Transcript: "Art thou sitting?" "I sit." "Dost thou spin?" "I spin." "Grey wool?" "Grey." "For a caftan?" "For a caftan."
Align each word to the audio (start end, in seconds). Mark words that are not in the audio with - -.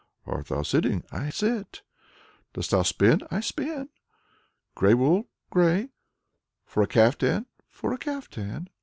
"Art 0.25 0.47
thou 0.47 0.63
sitting?" 0.63 1.03
"I 1.11 1.29
sit." 1.29 1.83
"Dost 2.53 2.71
thou 2.71 2.81
spin?" 2.81 3.21
"I 3.29 3.39
spin." 3.39 3.89
"Grey 4.73 4.95
wool?" 4.95 5.27
"Grey." 5.51 5.89
"For 6.65 6.81
a 6.81 6.87
caftan?" 6.87 7.45
"For 7.69 7.93
a 7.93 7.99
caftan." 7.99 8.69